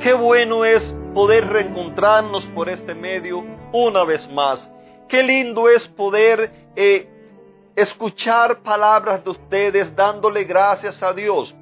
Qué 0.00 0.12
bueno 0.12 0.64
es 0.64 0.94
poder 1.12 1.48
reencontrarnos 1.48 2.46
por 2.54 2.68
este 2.68 2.94
medio 2.94 3.44
una 3.72 4.04
vez 4.04 4.30
más. 4.30 4.70
Qué 5.08 5.24
lindo 5.24 5.68
es 5.68 5.88
poder 5.88 6.70
eh, 6.76 7.08
escuchar 7.74 8.62
palabras 8.62 9.24
de 9.24 9.30
ustedes 9.30 9.96
dándole 9.96 10.44
gracias 10.44 11.02
a 11.02 11.12
Dios 11.12 11.52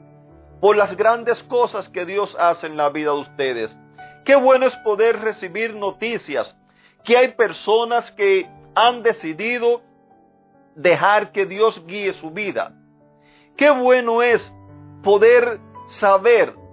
por 0.61 0.77
las 0.77 0.95
grandes 0.95 1.43
cosas 1.45 1.89
que 1.89 2.05
Dios 2.05 2.37
hace 2.39 2.67
en 2.67 2.77
la 2.77 2.91
vida 2.91 3.13
de 3.13 3.21
ustedes. 3.21 3.79
Qué 4.27 4.37
bueno 4.37 4.67
es 4.67 4.77
poder 4.77 5.19
recibir 5.21 5.75
noticias 5.75 6.59
que 7.05 7.17
hay 7.17 7.29
personas 7.29 8.11
que 8.11 8.47
han 8.75 9.03
decidido 9.03 9.81
dejar 10.75 11.33
que 11.33 11.47
Dios 11.47 11.87
guíe 11.87 12.13
su 12.13 12.31
vida. 12.33 12.75
Qué 13.57 13.71
bueno 13.71 14.23
es 14.23 14.53
poder 15.03 15.59
saber 15.87 16.66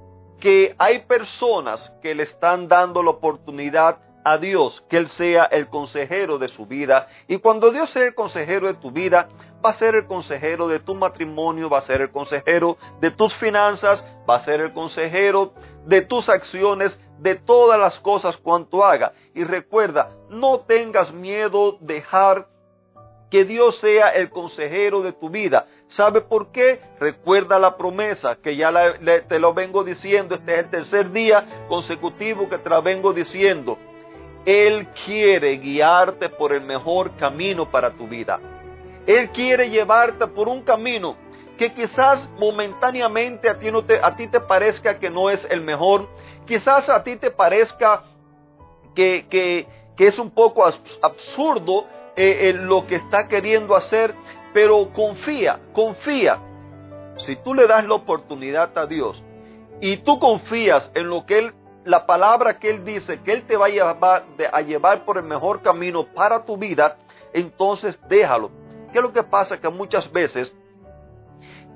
que 0.43 0.75
hay 0.77 0.99
personas 1.05 1.93
que 2.01 2.13
le 2.13 2.23
están 2.23 2.67
dando 2.67 3.01
la 3.01 3.11
oportunidad 3.11 3.99
a 4.25 4.37
Dios, 4.37 4.83
que 4.89 4.97
Él 4.97 5.07
sea 5.07 5.45
el 5.45 5.69
consejero 5.69 6.37
de 6.37 6.49
su 6.49 6.65
vida. 6.65 7.07
Y 7.29 7.37
cuando 7.37 7.71
Dios 7.71 7.89
sea 7.91 8.07
el 8.07 8.13
consejero 8.13 8.67
de 8.67 8.73
tu 8.73 8.91
vida, 8.91 9.29
va 9.65 9.69
a 9.69 9.75
ser 9.75 9.95
el 9.95 10.05
consejero 10.05 10.67
de 10.67 10.81
tu 10.81 10.95
matrimonio, 10.95 11.69
va 11.69 11.77
a 11.77 11.81
ser 11.87 12.01
el 12.01 12.11
consejero 12.11 12.75
de 12.99 13.11
tus 13.11 13.33
finanzas, 13.35 14.05
va 14.29 14.35
a 14.35 14.43
ser 14.43 14.59
el 14.59 14.73
consejero 14.73 15.53
de 15.85 16.01
tus 16.01 16.27
acciones, 16.27 16.99
de 17.19 17.35
todas 17.35 17.79
las 17.79 17.97
cosas 18.01 18.35
cuanto 18.35 18.83
haga. 18.83 19.13
Y 19.33 19.45
recuerda, 19.45 20.09
no 20.27 20.59
tengas 20.59 21.13
miedo 21.13 21.77
de 21.79 21.93
dejar 21.93 22.47
que 23.33 23.45
Dios 23.45 23.79
sea 23.79 24.09
el 24.09 24.29
consejero 24.29 25.01
de 25.01 25.11
tu 25.11 25.27
vida. 25.27 25.65
¿Sabe 25.87 26.21
por 26.21 26.51
qué? 26.51 26.79
Recuerda 26.99 27.57
la 27.57 27.75
promesa 27.75 28.35
que 28.35 28.55
ya 28.55 28.71
te 29.27 29.39
lo 29.39 29.55
vengo 29.55 29.83
diciendo, 29.83 30.35
este 30.35 30.53
es 30.53 30.59
el 30.59 30.69
tercer 30.69 31.11
día 31.11 31.65
consecutivo 31.67 32.47
que 32.47 32.59
te 32.59 32.69
la 32.69 32.79
vengo 32.79 33.11
diciendo. 33.11 33.79
Él 34.45 34.87
quiere 35.03 35.57
guiarte 35.57 36.29
por 36.29 36.53
el 36.53 36.61
mejor 36.61 37.17
camino 37.17 37.71
para 37.71 37.89
tu 37.89 38.07
vida. 38.07 38.39
Él 39.07 39.31
quiere 39.31 39.67
llevarte 39.67 40.27
por 40.27 40.47
un 40.47 40.61
camino 40.61 41.17
que 41.57 41.73
quizás 41.73 42.29
momentáneamente 42.37 43.49
a 43.49 43.57
ti, 43.57 43.71
no 43.71 43.83
te, 43.83 43.99
parezca 44.47 44.99
que 44.99 45.09
no 45.09 45.31
es 45.31 45.43
el 45.49 45.61
mejor, 45.61 46.07
quizás 46.45 46.87
a 46.87 47.01
ti 47.03 47.15
te 47.15 47.31
parezca 47.31 48.03
que 48.93 49.65
es 49.97 50.19
un 50.19 50.29
poco 50.29 50.63
absurdo 51.01 51.87
eh, 52.15 52.49
en 52.49 52.67
lo 52.67 52.85
que 52.85 52.95
está 52.95 53.27
queriendo 53.27 53.75
hacer, 53.75 54.13
pero 54.53 54.91
confía, 54.93 55.59
confía. 55.73 56.39
Si 57.17 57.35
tú 57.37 57.53
le 57.53 57.67
das 57.67 57.85
la 57.85 57.95
oportunidad 57.95 58.77
a 58.77 58.85
Dios 58.85 59.23
y 59.81 59.97
tú 59.97 60.19
confías 60.19 60.91
en 60.95 61.07
lo 61.07 61.25
que 61.25 61.39
Él, 61.39 61.53
la 61.85 62.05
palabra 62.05 62.59
que 62.59 62.69
Él 62.69 62.85
dice, 62.85 63.21
que 63.21 63.33
Él 63.33 63.43
te 63.45 63.57
va 63.57 63.67
a 63.67 63.69
llevar, 63.69 64.25
a 64.51 64.61
llevar 64.61 65.05
por 65.05 65.17
el 65.17 65.23
mejor 65.23 65.61
camino 65.61 66.05
para 66.13 66.45
tu 66.45 66.57
vida, 66.57 66.97
entonces 67.33 67.99
déjalo. 68.07 68.51
¿Qué 68.91 68.99
es 68.99 69.03
lo 69.03 69.11
que 69.11 69.23
pasa? 69.23 69.59
Que 69.59 69.69
muchas 69.69 70.11
veces 70.11 70.53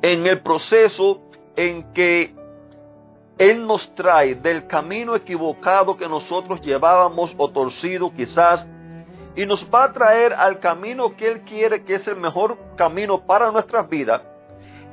en 0.02 0.26
el 0.28 0.42
proceso 0.42 1.22
en 1.56 1.92
que 1.94 2.36
Él 3.38 3.66
nos 3.66 3.94
trae 3.96 4.36
del 4.36 4.68
camino 4.68 5.16
equivocado 5.16 5.98
que 5.98 6.08
nosotros 6.08 6.62
llevábamos 6.62 7.34
o 7.38 7.50
torcido 7.50 8.12
quizás, 8.14 8.68
y 9.38 9.46
nos 9.46 9.72
va 9.72 9.84
a 9.84 9.94
traer 9.94 10.34
al 10.34 10.60
camino 10.60 11.16
que 11.16 11.28
Él 11.28 11.42
quiere, 11.42 11.84
que 11.84 11.94
es 11.94 12.08
el 12.08 12.16
mejor 12.16 12.58
camino 12.76 13.24
para 13.24 13.52
nuestras 13.52 13.88
vidas, 13.88 14.24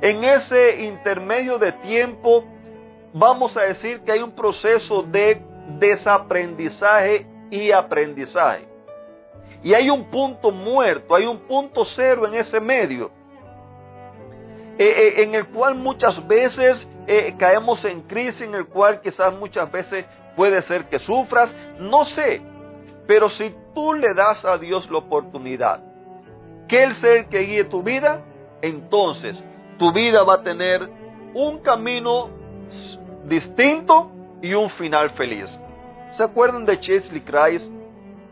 en 0.01 0.23
ese 0.23 0.83
intermedio 0.83 1.57
de 1.57 1.71
tiempo 1.71 2.45
vamos 3.11 3.57
a 3.57 3.61
decir 3.61 4.01
que 4.01 4.11
hay 4.11 4.21
un 4.21 4.31
proceso 4.31 5.01
de 5.01 5.41
desaprendizaje 5.79 7.25
y 7.49 7.71
aprendizaje. 7.71 8.67
Y 9.63 9.73
hay 9.73 9.89
un 9.89 10.11
punto 10.11 10.51
muerto, 10.51 11.15
hay 11.15 11.25
un 11.25 11.39
punto 11.39 11.83
cero 11.83 12.27
en 12.27 12.35
ese 12.35 12.59
medio, 12.59 13.09
eh, 14.77 14.85
eh, 15.17 15.23
en 15.23 15.33
el 15.33 15.47
cual 15.47 15.73
muchas 15.73 16.25
veces 16.27 16.87
eh, 17.07 17.33
caemos 17.39 17.83
en 17.83 18.01
crisis, 18.01 18.41
en 18.41 18.53
el 18.53 18.67
cual 18.67 19.01
quizás 19.01 19.33
muchas 19.33 19.71
veces 19.71 20.05
puede 20.35 20.61
ser 20.61 20.85
que 20.85 20.99
sufras, 20.99 21.55
no 21.79 22.05
sé, 22.05 22.43
pero 23.07 23.29
si 23.29 23.53
tú 23.73 23.93
le 23.93 24.13
das 24.13 24.45
a 24.45 24.57
Dios 24.57 24.89
la 24.89 24.99
oportunidad 24.99 25.81
que 26.67 26.83
Él 26.83 26.93
sea 26.93 27.13
el 27.13 27.25
que 27.27 27.39
guíe 27.39 27.63
tu 27.65 27.83
vida, 27.83 28.21
entonces 28.61 29.43
tu 29.77 29.91
vida 29.91 30.23
va 30.23 30.35
a 30.35 30.43
tener 30.43 30.89
un 31.33 31.59
camino 31.59 32.29
distinto 33.25 34.11
y 34.41 34.53
un 34.53 34.69
final 34.69 35.11
feliz. 35.11 35.59
¿Se 36.11 36.23
acuerdan 36.23 36.65
de 36.65 36.79
Chesley 36.79 37.21
Christ, 37.21 37.71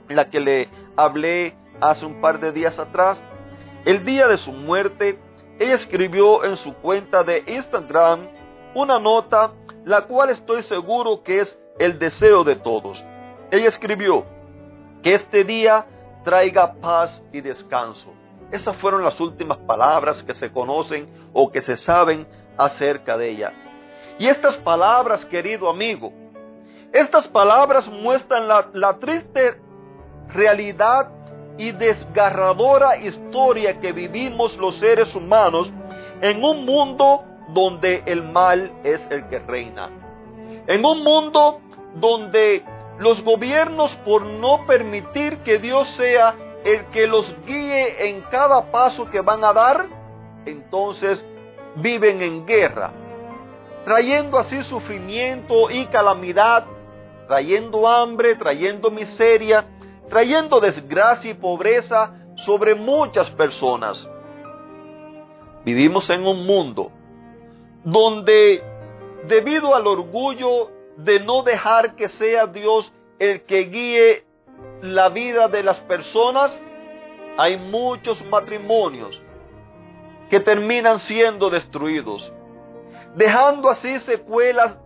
la 0.08 0.30
que 0.30 0.40
le 0.40 0.70
hablé 0.96 1.54
hace 1.82 2.06
un 2.06 2.22
par 2.22 2.40
de 2.40 2.52
días 2.52 2.80
atrás? 2.80 3.22
El 3.86 4.06
día 4.06 4.28
de 4.28 4.38
su 4.38 4.54
muerte, 4.54 5.20
ella 5.60 5.76
escribió 5.76 6.44
en 6.46 6.56
su 6.56 6.74
cuenta 6.76 7.24
de 7.24 7.44
Instagram 7.46 8.28
una 8.74 9.00
nota, 9.00 9.52
la 9.86 10.04
cual 10.04 10.30
estoy 10.30 10.64
seguro 10.64 11.24
que 11.24 11.42
es 11.42 11.60
el 11.78 12.00
deseo 12.00 12.44
de 12.44 12.56
todos. 12.56 13.04
Ella 13.52 13.68
escribió, 13.68 14.26
que 15.04 15.14
este 15.14 15.44
día 15.44 15.86
traiga 16.24 16.74
paz 16.74 17.22
y 17.32 17.42
descanso. 17.42 18.14
Esas 18.52 18.76
fueron 18.78 19.04
las 19.04 19.20
últimas 19.20 19.58
palabras 19.60 20.24
que 20.24 20.34
se 20.34 20.52
conocen 20.52 21.08
o 21.34 21.52
que 21.52 21.62
se 21.62 21.76
saben 21.76 22.26
acerca 22.58 23.18
de 23.18 23.30
ella. 23.30 23.54
Y 24.18 24.28
estas 24.28 24.56
palabras, 24.58 25.26
querido 25.26 25.70
amigo, 25.70 26.14
estas 26.94 27.28
palabras 27.28 27.88
muestran 27.90 28.48
la, 28.48 28.98
triste 29.00 29.60
realidad 30.30 31.10
y 31.58 31.72
desgarradora 31.72 32.98
historia 32.98 33.80
que 33.80 33.92
vivimos 33.92 34.58
los 34.58 34.76
seres 34.76 35.16
humanos 35.16 35.72
en 36.22 36.44
un 36.44 36.66
mundo 36.66 37.24
donde 37.50 38.04
el 38.06 38.24
mal 38.24 38.72
es 38.84 39.06
el 39.10 39.28
que 39.28 39.40
reina. 39.40 39.90
En 40.68 40.86
un 40.86 41.04
mundo 41.04 41.60
donde 41.96 42.64
los 43.00 43.24
gobiernos 43.24 43.94
por 44.06 44.24
no 44.24 44.66
permitir 44.66 45.40
que 45.40 45.60
Dios 45.60 45.88
sea 45.90 46.36
el 46.64 46.86
que 46.88 47.08
los 47.08 47.34
guíe 47.46 48.10
en 48.10 48.22
cada 48.22 48.72
paso 48.72 49.10
que 49.10 49.22
van 49.22 49.44
a 49.44 49.54
dar, 49.54 49.88
entonces 50.46 51.24
viven 51.76 52.22
en 52.22 52.46
guerra, 52.46 52.92
trayendo 53.84 54.38
así 54.38 54.64
sufrimiento 54.64 55.70
y 55.70 55.86
calamidad, 55.88 56.66
trayendo 57.28 57.88
hambre, 57.88 58.36
trayendo 58.36 58.92
miseria, 58.92 59.66
trayendo 60.10 60.60
desgracia 60.60 61.32
y 61.32 61.34
pobreza 61.34 62.14
sobre 62.36 62.76
muchas 62.76 63.30
personas. 63.32 64.08
Vivimos 65.66 66.10
en 66.10 66.26
un 66.26 66.46
mundo 66.46 66.92
donde 67.84 68.64
debido 69.28 69.76
al 69.76 69.88
orgullo 69.88 70.73
de 70.98 71.20
no 71.20 71.44
dejar 71.44 71.96
que 71.96 72.10
sea 72.10 72.48
Dios 72.48 72.92
el 73.20 73.44
que 73.44 73.64
guíe 73.66 74.26
la 74.82 75.10
vida 75.10 75.48
de 75.48 75.64
las 75.64 75.78
personas, 75.80 76.62
hay 77.38 77.58
muchos 77.58 78.24
matrimonios 78.26 79.22
que 80.30 80.40
terminan 80.40 81.00
siendo 81.00 81.50
destruidos, 81.50 82.34
dejando 83.16 83.70
así 83.70 84.00
secuelas 84.00 84.78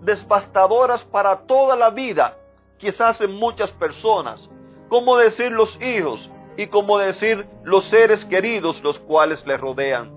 devastadoras 0.00 1.04
para 1.04 1.46
toda 1.46 1.76
la 1.76 1.90
vida, 1.90 2.36
quizás 2.78 3.20
en 3.20 3.32
muchas 3.32 3.70
personas, 3.72 4.48
como 4.88 5.16
decir 5.16 5.50
los 5.50 5.80
hijos 5.80 6.30
y 6.56 6.66
como 6.66 6.98
decir 6.98 7.46
los 7.64 7.84
seres 7.84 8.24
queridos 8.24 8.82
los 8.82 8.98
cuales 8.98 9.44
le 9.46 9.56
rodean. 9.56 10.12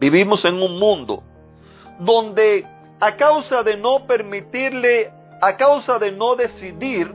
Vivimos 0.00 0.44
en 0.44 0.62
un 0.62 0.78
mundo 0.78 1.22
donde 1.98 2.66
a 3.00 3.16
causa 3.16 3.62
de 3.62 3.76
no 3.76 4.06
permitirle, 4.06 5.12
a 5.40 5.56
causa 5.56 5.98
de 5.98 6.12
no 6.12 6.36
decidir 6.36 7.14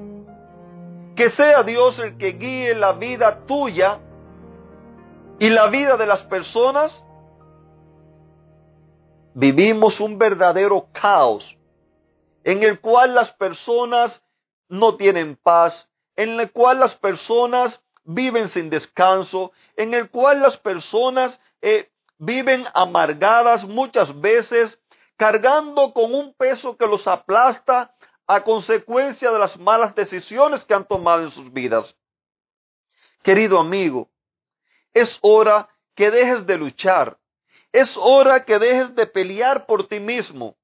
que 1.16 1.30
sea 1.30 1.64
Dios 1.64 2.00
el 2.00 2.18
que 2.18 2.34
guíe 2.34 2.76
la 2.76 2.94
vida 2.94 3.46
tuya 3.46 4.00
y 5.40 5.50
la 5.50 5.68
vida 5.68 5.96
de 5.96 6.06
las 6.06 6.24
personas, 6.24 7.06
vivimos 9.34 10.00
un 10.00 10.18
verdadero 10.18 10.88
caos 10.92 11.58
en 12.44 12.64
el 12.64 12.80
cual 12.80 13.16
las 13.16 13.32
personas 13.34 14.24
no 14.70 14.96
tienen 14.96 15.36
paz, 15.36 15.90
en 16.16 16.40
el 16.40 16.52
cual 16.52 16.80
las 16.80 16.96
personas 16.96 17.82
viven 18.04 18.48
sin 18.50 18.70
descanso, 18.70 19.52
en 19.76 19.94
el 19.94 20.10
cual 20.10 20.42
las 20.42 20.58
personas 20.58 21.40
eh, 21.62 21.90
viven 22.18 22.66
amargadas 22.74 23.66
muchas 23.66 24.20
veces, 24.22 24.80
cargando 25.17 25.94
con 25.94 26.13
un 26.13 26.33
peso 26.33 26.77
que 26.77 26.88
los 26.88 27.07
aplasta 27.07 27.95
a 28.27 28.41
consecuencia 28.41 29.31
de 29.31 29.39
las 29.39 29.57
malas 29.57 29.95
decisiones 29.95 30.63
que 30.65 30.73
han 30.73 30.88
tomado 30.88 31.23
en 31.23 31.31
sus 31.31 31.51
vidas. 31.51 31.95
Querido 33.21 33.59
amigo, 33.59 34.09
es 34.94 35.17
hora 35.21 35.69
que 35.95 36.12
dejes 36.12 36.45
de 36.45 36.57
luchar, 36.57 37.17
es 37.71 37.95
hora 37.97 38.45
que 38.45 38.59
dejes 38.59 38.95
de 38.95 39.07
pelear 39.07 39.65
por 39.65 39.88
ti 39.88 40.00
mismo, 40.00 40.57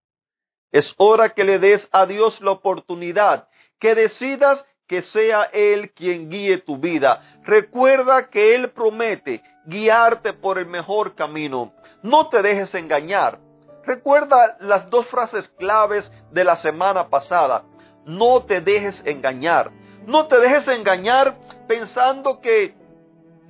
es 0.71 0.93
hora 0.97 1.29
que 1.29 1.43
le 1.43 1.59
des 1.59 1.87
a 1.91 2.05
Dios 2.05 2.39
la 2.41 2.51
oportunidad, 2.51 3.49
que 3.79 3.95
decidas 3.95 4.65
que 4.87 5.01
sea 5.01 5.43
Él 5.53 5.91
quien 5.93 6.29
guíe 6.29 6.57
tu 6.57 6.77
vida. 6.77 7.39
Recuerda 7.43 8.29
que 8.29 8.55
Él 8.55 8.71
promete 8.71 9.41
guiarte 9.65 10.33
por 10.33 10.57
el 10.57 10.65
mejor 10.65 11.15
camino. 11.15 11.73
No 12.03 12.27
te 12.27 12.41
dejes 12.41 12.75
engañar. 12.75 13.39
Recuerda 13.85 14.57
las 14.59 14.89
dos 14.89 15.07
frases 15.07 15.47
claves 15.49 16.11
de 16.31 16.43
la 16.43 16.55
semana 16.55 17.09
pasada. 17.09 17.63
No 18.05 18.43
te 18.43 18.61
dejes 18.61 19.01
engañar. 19.05 19.71
No 20.05 20.27
te 20.27 20.39
dejes 20.39 20.67
engañar 20.67 21.35
pensando 21.67 22.41
que 22.41 22.75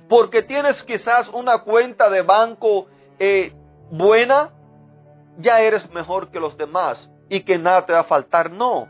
porque 0.08 0.42
tienes 0.42 0.82
quizás 0.82 1.28
una 1.28 1.58
cuenta 1.58 2.10
de 2.10 2.22
banco 2.22 2.86
eh, 3.18 3.52
buena, 3.90 4.50
ya 5.38 5.60
eres 5.60 5.90
mejor 5.90 6.30
que 6.30 6.40
los 6.40 6.56
demás 6.56 7.10
y 7.28 7.40
que 7.40 7.56
nada 7.56 7.86
te 7.86 7.92
va 7.92 8.00
a 8.00 8.04
faltar. 8.04 8.50
No. 8.50 8.88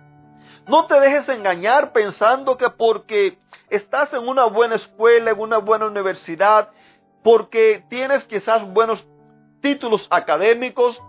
No 0.66 0.86
te 0.86 0.98
dejes 0.98 1.28
engañar 1.28 1.92
pensando 1.92 2.56
que 2.56 2.70
porque 2.70 3.38
estás 3.68 4.12
en 4.12 4.26
una 4.26 4.44
buena 4.44 4.76
escuela, 4.76 5.30
en 5.30 5.40
una 5.40 5.58
buena 5.58 5.86
universidad, 5.86 6.70
porque 7.22 7.84
tienes 7.88 8.24
quizás 8.24 8.62
buenos 8.72 9.04
títulos 9.60 10.06
académicos, 10.10 11.00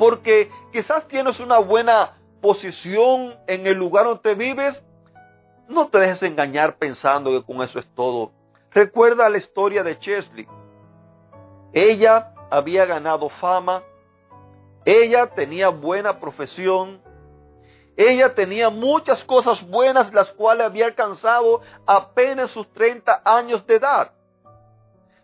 porque 0.00 0.50
quizás 0.72 1.06
tienes 1.08 1.40
una 1.40 1.58
buena 1.58 2.16
posición 2.40 3.36
en 3.46 3.66
el 3.66 3.76
lugar 3.76 4.06
donde 4.06 4.34
vives, 4.34 4.82
no 5.68 5.88
te 5.88 5.98
dejes 5.98 6.22
engañar 6.22 6.78
pensando 6.78 7.30
que 7.30 7.44
con 7.44 7.60
eso 7.60 7.78
es 7.78 7.86
todo. 7.94 8.32
Recuerda 8.70 9.28
la 9.28 9.36
historia 9.36 9.82
de 9.82 9.98
Chesley. 9.98 10.48
Ella 11.74 12.32
había 12.50 12.86
ganado 12.86 13.28
fama, 13.28 13.82
ella 14.86 15.26
tenía 15.26 15.68
buena 15.68 16.18
profesión, 16.18 17.02
ella 17.94 18.34
tenía 18.34 18.70
muchas 18.70 19.22
cosas 19.24 19.62
buenas 19.68 20.14
las 20.14 20.32
cuales 20.32 20.64
había 20.64 20.86
alcanzado 20.86 21.60
apenas 21.84 22.50
sus 22.52 22.66
30 22.72 23.20
años 23.22 23.66
de 23.66 23.74
edad. 23.76 24.12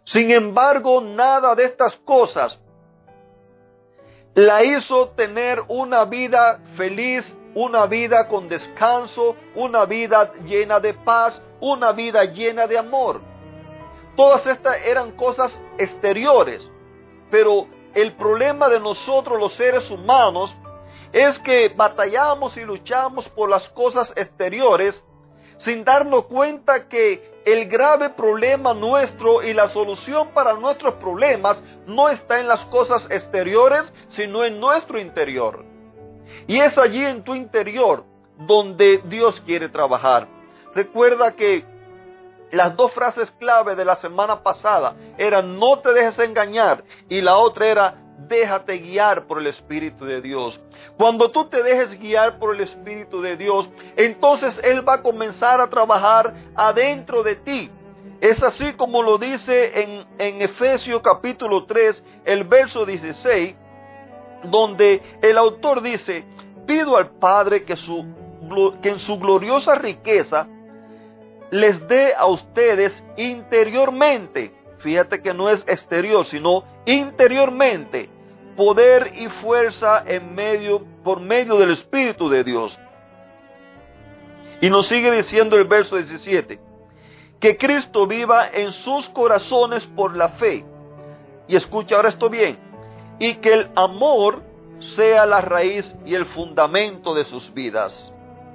Sin 0.05 0.31
embargo, 0.31 1.01
nada 1.01 1.55
de 1.55 1.65
estas 1.65 1.97
cosas 1.97 2.61
la 4.37 4.63
hizo 4.63 5.09
tener 5.17 5.63
una 5.67 6.05
vida 6.05 6.61
feliz, 6.77 7.35
una 7.55 7.87
vida 7.87 8.29
con 8.29 8.51
descanso, 8.51 9.35
una 9.55 9.87
vida 9.87 10.31
llena 10.45 10.79
de 10.79 10.93
paz, 10.93 11.41
una 11.59 11.93
vida 11.93 12.23
llena 12.25 12.67
de 12.67 12.77
amor. 12.77 13.23
Todas 14.15 14.47
estas 14.47 14.77
eran 14.85 15.13
cosas 15.13 15.59
exteriores, 15.79 16.71
pero 17.31 17.67
el 17.95 18.13
problema 18.13 18.69
de 18.69 18.79
nosotros 18.79 19.41
los 19.41 19.55
seres 19.55 19.91
humanos 19.91 20.55
es 21.15 21.39
que 21.39 21.71
batallamos 21.71 22.59
y 22.59 22.61
luchamos 22.61 23.27
por 23.31 23.49
las 23.49 23.67
cosas 23.71 24.13
exteriores 24.17 25.03
sin 25.59 25.85
darnos 25.85 26.27
cuenta 26.27 26.89
que 26.89 27.37
el 27.45 27.69
grave 27.69 28.11
problema 28.11 28.75
nuestro 28.75 29.43
y 29.43 29.55
la 29.55 29.69
solución 29.69 30.29
para 30.35 30.55
nuestros 30.55 30.95
problemas 30.95 31.59
no 31.87 32.09
está 32.09 32.41
en 32.41 32.49
las 32.49 32.65
cosas 32.67 33.07
exteriores, 33.11 33.93
sino 34.09 34.45
en 34.45 34.59
nuestro 34.59 34.99
interior. 34.99 35.65
Y 36.47 36.59
es 36.59 36.77
allí 36.77 37.05
en 37.05 37.23
tu 37.23 37.35
interior 37.35 38.05
donde 38.37 38.99
Dios 39.05 39.41
quiere 39.43 39.69
trabajar. 39.69 40.27
Recuerda 40.75 41.33
que 41.33 41.65
las 42.51 42.77
dos 42.77 42.93
frases 42.93 43.31
clave 43.33 43.75
de 43.75 43.85
la 43.85 43.97
semana 43.97 44.43
pasada 44.43 44.95
eran 45.17 45.59
no 45.59 45.79
te 45.79 45.93
dejes 45.93 46.19
engañar 46.19 46.85
y 47.09 47.21
la 47.21 47.37
otra 47.37 47.67
era 47.67 47.95
déjate 48.29 48.79
guiar 48.79 49.27
por 49.27 49.39
el 49.39 49.47
Espíritu 49.47 50.05
de 50.05 50.21
Dios. 50.21 50.61
Cuando 50.97 51.31
tú 51.31 51.47
te 51.47 51.63
dejes 51.63 51.99
guiar 51.99 52.39
por 52.39 52.55
el 52.55 52.61
Espíritu 52.61 53.21
de 53.21 53.37
Dios, 53.37 53.69
entonces 53.97 54.61
Él 54.63 54.87
va 54.87 54.95
a 54.95 55.03
comenzar 55.03 55.61
a 55.61 55.69
trabajar 55.69 56.35
adentro 56.55 57.23
de 57.23 57.37
ti. 57.37 57.71
Es 58.21 58.43
así 58.43 58.73
como 58.75 59.03
lo 59.03 59.19
dice 59.19 59.83
en, 59.83 60.07
en 60.19 60.43
Efesios 60.43 61.03
capítulo 61.03 61.65
3, 61.67 62.03
el 62.25 62.45
verso 62.45 62.87
16, 62.87 63.57
donde 64.45 65.03
el 65.23 65.37
autor 65.37 65.83
dice, 65.83 66.25
pido 66.67 66.97
al 66.97 67.11
Padre 67.19 67.65
que, 67.65 67.77
su, 67.77 68.07
que 68.83 68.91
en 68.91 68.99
su 68.99 69.19
gloriosa 69.19 69.75
riqueza 69.75 70.47
les 71.51 71.87
dé 71.87 72.15
a 72.15 72.27
ustedes 72.27 73.05
interiormente 73.17 74.57
fíjate 74.79 75.21
que 75.21 75.35
no 75.35 75.51
es 75.51 75.65
exterior, 75.67 76.25
sino 76.25 76.63
interiormente, 76.85 78.09
poder 78.57 79.13
y 79.15 79.29
fuerza 79.29 80.03
en 80.07 80.35
medio, 80.35 80.83
por 81.05 81.21
medio 81.21 81.57
del 81.57 81.71
Espíritu 81.71 82.29
de 82.29 82.43
Dios. 82.43 82.79
Y 84.61 84.71
nos 84.71 84.87
sigue 84.87 85.11
diciendo 85.11 85.57
el 85.57 85.65
verso 85.65 85.97
17, 85.97 86.59
que 87.39 87.57
Cristo 87.57 88.07
viva 88.07 88.49
en 88.49 88.73
sus 88.73 89.09
corazones 89.11 89.85
por 89.87 90.17
la 90.17 90.31
fe. 90.31 90.65
Y 91.47 91.57
escucha 91.57 91.97
ahora 91.97 92.09
esto 92.09 92.31
bien, 92.31 92.59
y 93.19 93.35
que 93.35 93.53
el 93.53 93.71
amor 93.77 94.43
sea 94.79 95.27
la 95.27 95.41
raíz 95.41 95.95
y 96.05 96.15
el 96.15 96.27
fundamento 96.27 97.15
de 97.15 97.25
sus 97.25 97.53
vidas. 97.53 98.13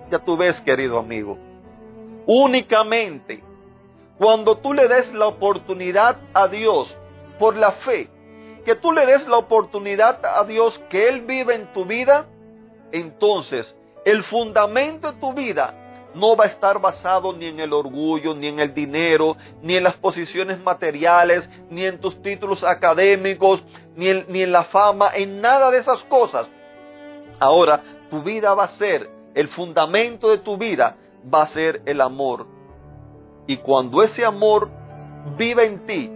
Ya 0.10 0.20
tú 0.20 0.36
ves, 0.36 0.60
querido 0.62 0.98
amigo, 1.00 1.38
únicamente 2.26 3.44
cuando 4.22 4.58
tú 4.58 4.74
le 4.74 4.88
des 4.88 5.12
la 5.16 5.26
oportunidad 5.26 6.18
a 6.34 6.48
Dios 6.48 6.96
por 7.40 7.56
la 7.56 7.72
fe, 7.72 8.08
que 8.66 8.76
tú 8.76 8.92
le 8.92 9.06
des 9.06 9.28
la 9.28 9.38
oportunidad 9.38 10.26
a 10.26 10.44
Dios 10.46 10.80
que 10.90 11.10
Él 11.10 11.22
vive 11.22 11.56
en 11.56 11.74
tu 11.74 11.86
vida, 11.86 12.28
entonces 12.92 13.76
el 14.06 14.24
fundamento 14.24 15.12
de 15.12 15.20
tu 15.20 15.34
vida 15.34 15.82
no 16.14 16.36
va 16.36 16.46
a 16.46 16.48
estar 16.48 16.80
basado 16.80 17.34
ni 17.34 17.46
en 17.46 17.60
el 17.60 17.74
orgullo, 17.74 18.34
ni 18.34 18.48
en 18.48 18.60
el 18.60 18.74
dinero, 18.74 19.38
ni 19.62 19.76
en 19.76 19.84
las 19.84 19.96
posiciones 19.96 20.60
materiales, 20.60 21.48
ni 21.70 21.86
en 21.86 22.00
tus 22.00 22.22
títulos 22.22 22.64
académicos, 22.64 23.64
ni 23.96 24.10
en, 24.10 24.52
la 24.52 24.66
fama, 24.66 25.12
en 25.14 25.42
nada 25.42 25.72
de 25.72 25.80
esas 25.80 26.04
cosas. 26.04 26.48
Ahora, 27.40 27.82
tu 28.10 28.22
vida 28.22 28.54
va 28.54 28.66
a 28.66 28.70
ser, 28.70 29.10
el 29.34 29.48
fundamento 29.48 30.30
de 30.30 30.40
tu 30.40 30.58
vida 30.58 30.98
va 31.34 31.44
a 31.44 31.48
ser 31.48 31.82
el 31.86 32.02
amor. 32.02 32.46
Y 33.48 33.58
cuando 33.58 34.04
ese 34.04 34.26
amor 34.26 34.70
viva 35.38 35.64
en 35.64 35.86
ti, 35.86 36.12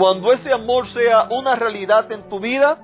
cuando 0.00 0.32
ese 0.32 0.50
amor 0.50 0.86
sea 0.86 1.24
una 1.28 1.56
realidad 1.56 2.10
en 2.10 2.26
tu 2.30 2.40
vida, 2.40 2.78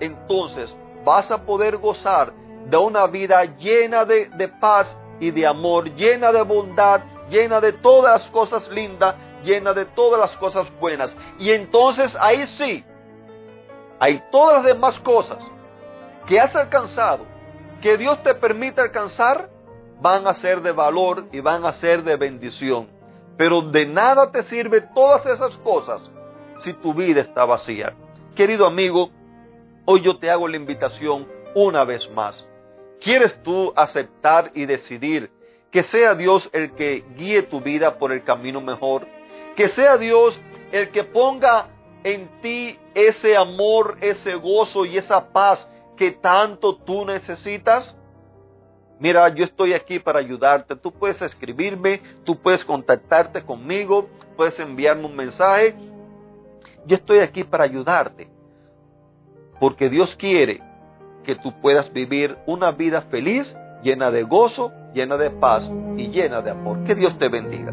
entonces 0.00 0.74
vas 1.04 1.30
a 1.30 1.44
poder 1.44 1.76
gozar 1.76 2.32
de 2.64 2.76
una 2.78 3.06
vida 3.08 3.44
llena 3.44 4.06
de, 4.06 4.30
de, 4.30 4.48
paz 4.48 4.96
y 5.20 5.30
de 5.32 5.46
amor, 5.46 5.94
llena 5.96 6.32
de 6.32 6.40
bondad, 6.40 7.02
llena 7.28 7.60
de 7.60 7.74
todas 7.74 8.22
las 8.22 8.30
cosas 8.30 8.70
lindas, 8.70 9.14
llena 9.44 9.74
de 9.74 9.84
todas 9.84 10.18
las 10.18 10.34
cosas 10.38 10.66
buenas. 10.80 11.14
Y 11.38 11.50
entonces 11.50 12.16
ahí 12.18 12.46
sí, 12.46 12.82
hay 14.00 14.22
todas 14.32 14.62
las 14.62 14.72
demás 14.72 14.98
cosas 15.00 15.46
que 16.26 16.40
has 16.40 16.56
alcanzado, 16.56 17.26
que 17.82 17.98
Dios 17.98 18.22
te 18.22 18.32
permite 18.34 18.80
alcanzar, 18.80 19.50
van 20.00 20.26
a 20.26 20.32
ser 20.32 20.62
de 20.62 20.72
valor 20.72 21.26
y 21.32 21.40
van 21.40 21.66
a 21.66 21.72
ser 21.72 22.02
de 22.02 22.16
bendición. 22.16 22.88
Pero 23.36 23.60
de 23.60 23.84
nada 23.84 24.32
te 24.32 24.42
sirve 24.44 24.80
todas 24.80 25.26
esas 25.26 25.54
cosas 25.58 26.10
si 26.62 26.72
tu 26.74 26.94
vida 26.94 27.20
está 27.20 27.44
vacía. 27.44 27.94
Querido 28.34 28.66
amigo, 28.66 29.10
hoy 29.84 30.00
yo 30.00 30.16
te 30.18 30.30
hago 30.30 30.48
la 30.48 30.56
invitación 30.56 31.26
una 31.54 31.84
vez 31.84 32.08
más. 32.10 32.48
¿Quieres 33.00 33.42
tú 33.42 33.72
aceptar 33.76 34.52
y 34.54 34.66
decidir 34.66 35.30
que 35.70 35.82
sea 35.82 36.14
Dios 36.14 36.48
el 36.52 36.72
que 36.72 37.04
guíe 37.16 37.42
tu 37.42 37.60
vida 37.60 37.98
por 37.98 38.12
el 38.12 38.22
camino 38.22 38.60
mejor? 38.60 39.06
Que 39.56 39.68
sea 39.68 39.96
Dios 39.96 40.40
el 40.70 40.90
que 40.90 41.04
ponga 41.04 41.68
en 42.04 42.28
ti 42.40 42.78
ese 42.94 43.36
amor, 43.36 43.96
ese 44.00 44.34
gozo 44.34 44.84
y 44.84 44.96
esa 44.96 45.32
paz 45.32 45.70
que 45.96 46.12
tanto 46.12 46.76
tú 46.76 47.04
necesitas? 47.04 47.96
Mira, 48.98 49.28
yo 49.30 49.44
estoy 49.44 49.74
aquí 49.74 49.98
para 49.98 50.20
ayudarte. 50.20 50.76
Tú 50.76 50.92
puedes 50.92 51.20
escribirme, 51.22 52.00
tú 52.24 52.38
puedes 52.38 52.64
contactarte 52.64 53.42
conmigo, 53.42 54.08
puedes 54.36 54.58
enviarme 54.60 55.06
un 55.06 55.16
mensaje. 55.16 55.74
Yo 56.86 56.96
estoy 56.96 57.20
aquí 57.20 57.44
para 57.44 57.64
ayudarte. 57.64 58.28
Porque 59.60 59.88
Dios 59.88 60.16
quiere 60.16 60.60
que 61.22 61.36
tú 61.36 61.52
puedas 61.60 61.92
vivir 61.92 62.36
una 62.46 62.72
vida 62.72 63.02
feliz, 63.02 63.54
llena 63.82 64.10
de 64.10 64.24
gozo, 64.24 64.72
llena 64.92 65.16
de 65.16 65.30
paz 65.30 65.70
y 65.96 66.08
llena 66.08 66.42
de 66.42 66.50
amor. 66.50 66.82
Que 66.84 66.94
Dios 66.94 67.16
te 67.18 67.28
bendiga. 67.28 67.72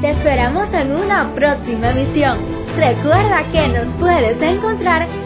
Te 0.00 0.10
esperamos 0.12 0.72
en 0.72 0.92
una 0.92 1.34
próxima 1.34 1.90
emisión. 1.90 2.38
Recuerda 2.76 3.50
que 3.50 3.68
nos 3.68 3.86
puedes 3.98 4.40
encontrar 4.40 5.25